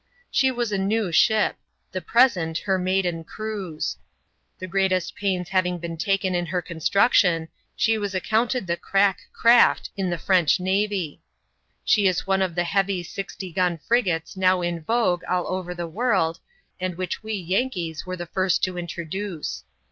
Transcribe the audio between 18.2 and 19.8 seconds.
first to introduce.